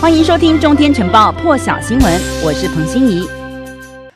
[0.00, 3.26] 欢迎收听《中天晨报》破晓新闻，我是彭欣怡。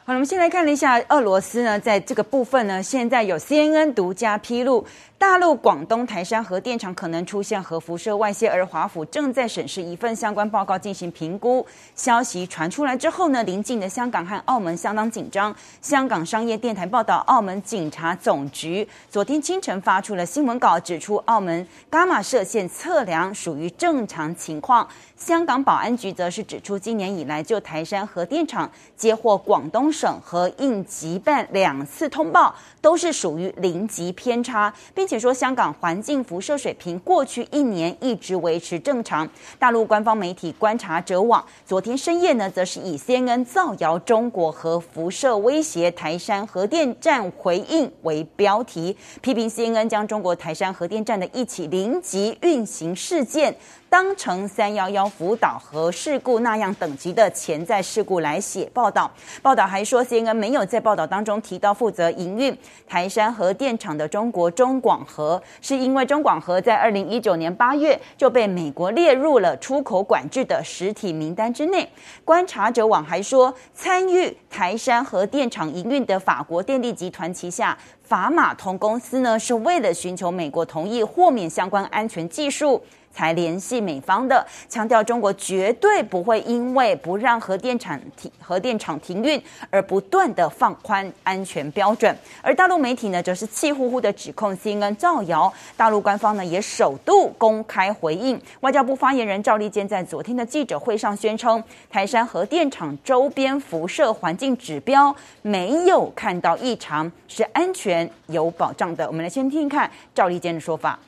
[0.05, 4.87] 好了，我们先来看了一下俄罗斯呢，在这个部分呢，现在有 CNN 独家披露。
[5.23, 11.65] 大陆广东台山核电厂可能出现核辐射外泄，而华府正在审视一份相关报告进行评估。
[11.95, 15.55] 消息传出来之后呢，邻近的香港和澳门相当紧张。
[15.81, 24.85] 香港商业电台报道，澳门警察总局昨天清晨发出了新闻稿，指出澳门伽马射线测量属于正常情况。
[25.17, 35.12] 香港保安局则是指出，今年以来就台山核电厂接获广东省和应急办两次通报，都是属于零级偏差，并且。
[35.13, 39.29] 且说，香港环境辐射水平过去一年一直维持正常。
[39.59, 53.55] 大陆官方媒体观察者网昨天深夜呢，则是以 CNN 造谣中国核辐射威胁台山核电站回应为标题，批评 CNN 将中国台山核电站的一起零级运行事件。
[53.91, 59.11] 当成三幺幺福岛核事故那样等级的潜在事故来写报道。
[59.43, 62.57] 报道还说，CNN 没有在报道当中提到负责营运
[62.89, 71.89] 台山核电厂的中国中广核，是因为中广核在二零一九年八月就被美国列入了出口管制的实体名单之内。
[72.25, 82.83] 观察者网还说，参与台山核电厂营运的法国电力集团旗下法马通公司呢，是为了寻求美国同意豁免相关安全技术。
[83.13, 92.17] 才联系美方的，强调中国绝对不会因为不让核电厂停核电厂停运而不断的放宽安全标准。
[92.41, 95.53] 而大陆媒体呢，则是气呼呼的指控 CNN 造谣。
[95.77, 98.41] 大陆官方呢，也首度公开回应。
[98.61, 109.07] 外交部发言人赵立坚在昨天的记者会上宣称，台山核电厂周边辐射环境指标没有看到异常，是安全有保障的。
[109.07, 110.99] 我们来先听听看赵立坚的说法。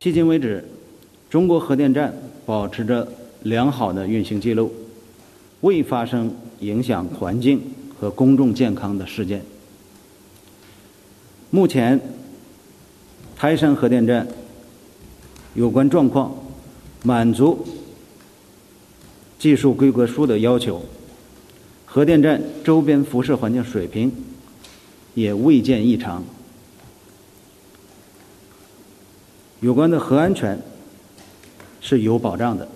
[0.00, 0.64] 迄今为止。
[1.30, 2.14] 中国核电站
[2.46, 3.06] 保持着
[3.42, 4.72] 良好的运行记录，
[5.60, 7.60] 未发生影响环境
[7.98, 9.42] 和公众健康的事件。
[11.50, 12.00] 目前，
[13.36, 14.26] 台山核电站
[15.54, 16.34] 有关状况
[17.02, 17.66] 满足
[19.38, 20.82] 技术规格书的要求，
[21.84, 24.10] 核电站周边辐射环境水平
[25.12, 26.24] 也未见异常，
[29.60, 30.58] 有关的核安全。
[31.80, 32.66] 是有保障的。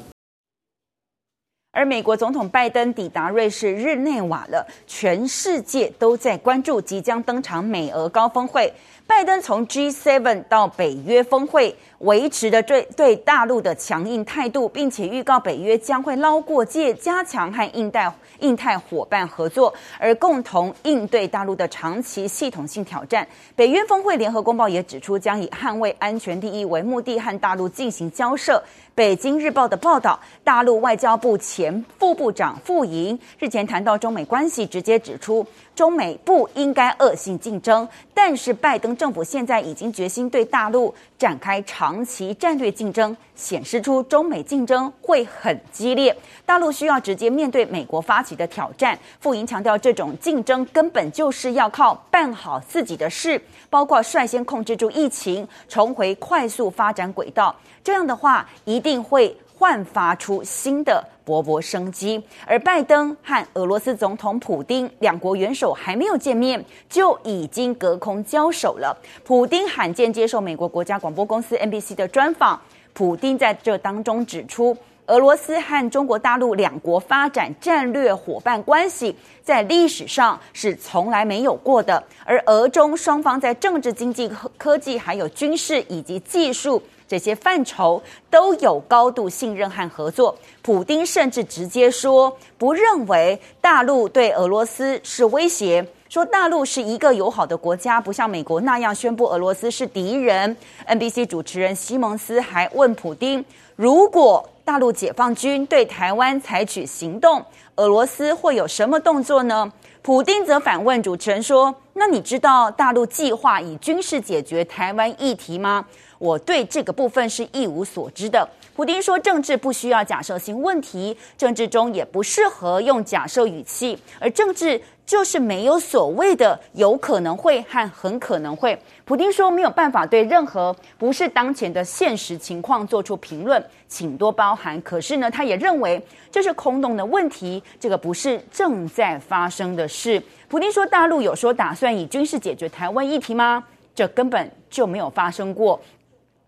[1.74, 8.70] 而美国总统拜登抵达瑞士日内瓦了，全世界都在关注即将登场美俄高峰会。
[9.14, 23.28] 拜登从 G7 到北约峰会，维持着对对大陆的强硬态度，并且预告北约将会捞过界，加强和印代印太伙伴合作，而共同应对大陆的长期系统性挑战。
[23.54, 28.60] 北约峰会联合公报也指出，将以捍卫安全利益为目的，和大陆进行交涉。
[28.94, 48.98] 北京日报的报道，大陆外交部前副部长傅莹日前谈到中美关系，直接指出中美不应该恶性竞争，但是拜登政府现在已经决心对大陆展开长期战略竞争，显示出中美竞争会很激烈，大陆需要直接面对美国发起的挑战。
[49.18, 53.40] 傅莹强调，这种竞争根本就是要靠办好自己的事，
[53.70, 57.54] 包括率先控制住疫情，重回快速发展轨道。
[57.82, 62.20] 这样的话，一定会焕发出新的勃勃生机。
[62.44, 68.92] 而拜登和俄罗斯总统普丁两国元首还没有见面，就已经隔空交手了。
[69.22, 72.60] 普丁罕见接受美国国家广播公司 NBC 的专访，
[72.92, 79.14] 普丁在这当中指出，俄罗斯和中国大陆两国发展战略伙伴关系，
[79.44, 82.02] 在历史上是从来没有过的。
[82.24, 86.82] 而俄中双方在政治、经济、科科技，还有军事以及技术。
[87.12, 90.34] 这些范畴都有高度信任和合作。
[90.62, 100.56] 普丁甚至直接说，不认为大陆对俄罗斯是威胁，说大陆是一个友好的国家，不像美国那样宣布俄罗斯是敌人。
[100.88, 103.44] NBC 主持人西蒙斯还问普丁，
[103.76, 107.44] 如果大陆解放军对台湾采取行动，
[107.76, 109.70] 俄罗斯会有什么动作呢？
[110.00, 115.84] 普丁则反问主持人说，那你知道大陆计划以军事解决台湾议题吗？
[116.18, 118.48] 我对这个部分是一无所知的。
[118.74, 128.80] 普丁说，政治不需要假设性问题，政治中也不适合用假设语气，而政治就是没有所谓的有可能会和很可能会。
[129.04, 134.80] 普丁说，没有办法对任何不是当前的现实情况做出评论，请多包涵。
[134.80, 140.22] 可是呢，他也认为这是空洞的问题，这个不是正在发生的事。
[140.52, 143.64] 普丁说，大陆有说打算以军事解决台湾议题吗？
[143.94, 145.80] 这根本就没有发生过。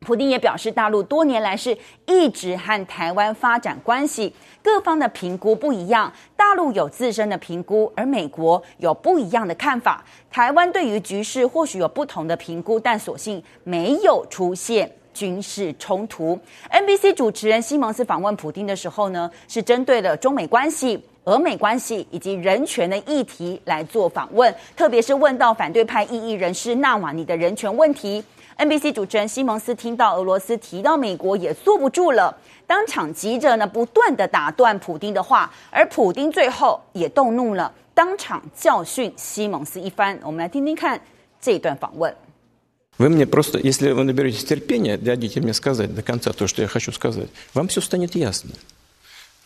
[0.01, 1.75] 普丁也表示，大陆多年来是
[2.05, 4.31] 一直和台湾发展关系，
[4.63, 10.05] 各方的评估不一样，大陆有自身的评估，而美国有不一样的看法。
[10.31, 16.39] 台湾对于局势或许有不同的评估，但所幸没有出现军事冲突。
[16.71, 28.24] NBC 主持人西蒙斯访问普丁的时候呢，是针对了中美关系、俄美关系以及人权的议题来做访问，特别是问到反对派异议人士纳瓦尼的人权问题。
[28.58, 32.36] NBC 主持人西蒙斯听到俄罗斯提到美国，也坐不住了，
[32.68, 40.20] 当场急着呢不断的打断普丁的话，而普丁最后也动怒了，当场教训西蒙斯一番。
[40.24, 41.00] 我们来听听看
[41.40, 42.14] 这一段访问。
[42.98, 46.92] Вы мне просто, если вы наберетесь терпения, дадите мне сказать до конца то, что я хочу
[46.92, 48.50] сказать, вам все станет ясно.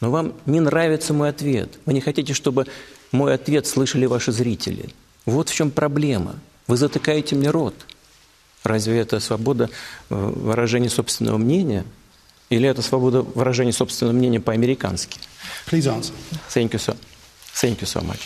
[0.01, 1.79] Но вам не нравится мой ответ.
[1.85, 2.67] Вы не хотите, чтобы
[3.11, 4.89] мой ответ слышали ваши зрители.
[5.25, 6.35] Вот в чем проблема.
[6.67, 7.73] Вы затыкаете мне рот.
[8.63, 9.69] Разве это свобода
[10.09, 11.85] выражения собственного мнения?
[12.49, 15.19] Или это свобода выражения собственного мнения по-американски?
[15.67, 16.13] Please answer.
[16.49, 16.95] Thank you so,
[17.55, 18.19] thank you so much.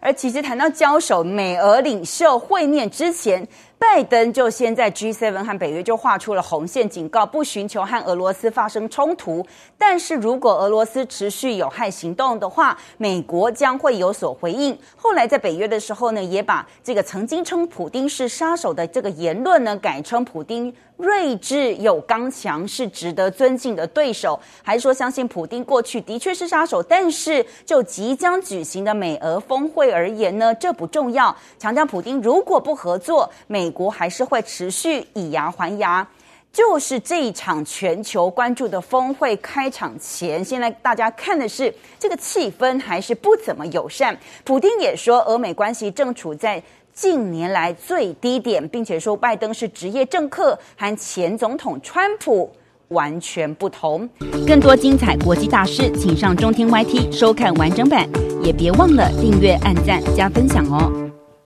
[0.00, 3.48] 而其实谈到交手，美俄领袖会面之前，
[3.81, 9.43] 拜登就先在 G7 和北约就画出了红线，警告不寻求和俄罗斯发生冲突。
[9.75, 14.77] 但是如果俄罗斯持续有害行动的话，美国将会有所回应。
[14.95, 20.71] 后来在北约的时候呢，也把这个曾经称普丁是杀手的这个言论呢，改称普丁。
[20.97, 31.35] 睿智有刚强，是值得尊敬的对手，还说相信普丁过去的确是杀手，但是就即将举行的美俄峰会而言呢，这不重要。
[31.57, 36.05] 强调普丁如果不合作，美国还是会持续以牙还牙。
[36.53, 44.15] 就是这一场全球关注的峰会开场前，现在大家看的是这个气氛还是不怎么友善。
[44.43, 46.61] 普丁也说，俄美关系正处在。
[46.93, 52.51] 近年来最低点，并且说拜登是职业政客，和前总统川普
[52.89, 54.07] 完全不同。
[54.45, 58.09] 更多精彩国际大事，请上中天 YT 收看完整版，
[58.43, 61.00] 也别忘了订阅、按赞、加分享哦。